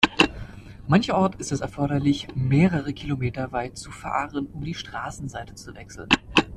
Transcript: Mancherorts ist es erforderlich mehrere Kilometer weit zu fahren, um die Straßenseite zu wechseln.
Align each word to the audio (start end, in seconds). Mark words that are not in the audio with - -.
Mancherorts 0.87 1.37
ist 1.39 1.51
es 1.51 1.59
erforderlich 1.61 2.27
mehrere 2.33 2.91
Kilometer 2.91 3.51
weit 3.51 3.77
zu 3.77 3.91
fahren, 3.91 4.47
um 4.47 4.63
die 4.63 4.73
Straßenseite 4.73 5.53
zu 5.53 5.75
wechseln. 5.75 6.09